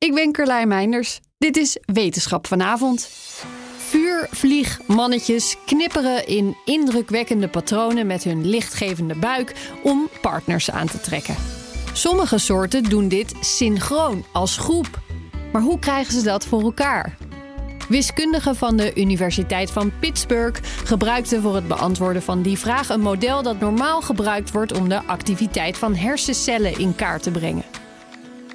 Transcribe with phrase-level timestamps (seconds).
[0.00, 1.20] Ik ben Carlijn Meinders.
[1.38, 3.08] Dit is Wetenschap vanavond.
[3.76, 11.00] Vuur, vlieg, mannetjes knipperen in indrukwekkende patronen met hun lichtgevende buik om partners aan te
[11.00, 11.36] trekken.
[11.92, 15.00] Sommige soorten doen dit synchroon als groep.
[15.52, 17.16] Maar hoe krijgen ze dat voor elkaar?
[17.88, 23.42] Wiskundigen van de Universiteit van Pittsburgh gebruikten voor het beantwoorden van die vraag een model
[23.42, 27.69] dat normaal gebruikt wordt om de activiteit van hersencellen in kaart te brengen.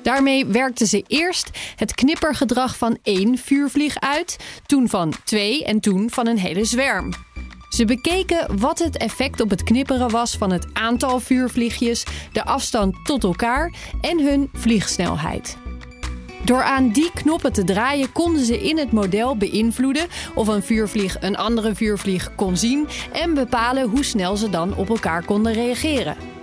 [0.06, 6.10] Daarmee werkten ze eerst het knippergedrag van één vuurvlieg uit, toen van twee en toen
[6.10, 7.10] van een hele zwerm.
[7.70, 13.06] Ze bekeken wat het effect op het knipperen was van het aantal vuurvliegjes, de afstand
[13.06, 15.58] tot elkaar en hun vliegsnelheid.
[16.44, 21.18] Door aan die knoppen te draaien konden ze in het model beïnvloeden of een vuurvlieg
[21.20, 26.35] een andere vuurvlieg kon zien en bepalen hoe snel ze dan op elkaar konden reageren.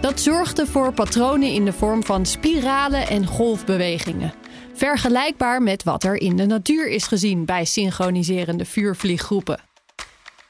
[0.00, 4.34] Dat zorgde voor patronen in de vorm van spiralen en golfbewegingen.
[4.74, 9.60] Vergelijkbaar met wat er in de natuur is gezien bij synchroniserende vuurvlieggroepen.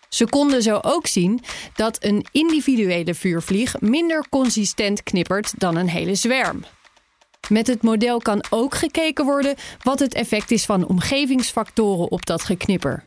[0.08, 1.40] Ze konden zo ook zien
[1.74, 6.64] dat een individuele vuurvlieg minder consistent knippert dan een hele zwerm.
[7.48, 12.42] Met het model kan ook gekeken worden wat het effect is van omgevingsfactoren op dat
[12.42, 13.04] geknipper.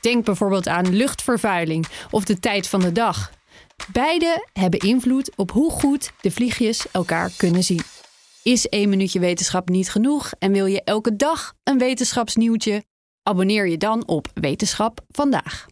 [0.00, 3.32] Denk bijvoorbeeld aan luchtvervuiling of de tijd van de dag.
[3.92, 7.82] Beide hebben invloed op hoe goed de vliegjes elkaar kunnen zien.
[8.42, 12.84] Is één minuutje wetenschap niet genoeg en wil je elke dag een wetenschapsnieuwtje?
[13.22, 15.66] Abonneer je dan op Wetenschap vandaag.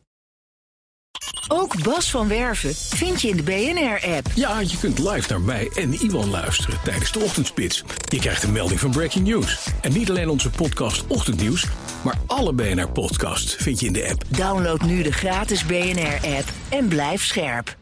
[1.49, 4.27] Ook Bas van Werven vind je in de BNR-app.
[4.35, 7.85] Ja, je kunt live naar mij en Iwan luisteren tijdens de ochtendspits.
[8.09, 9.69] Je krijgt een melding van Breaking News.
[9.81, 11.67] En niet alleen onze podcast Ochtendnieuws,
[12.05, 14.25] maar alle BNR-podcasts vind je in de app.
[14.29, 17.81] Download nu de gratis BNR-app en blijf scherp.